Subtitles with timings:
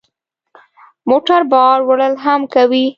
[1.09, 2.85] موټر بار وړل هم کوي.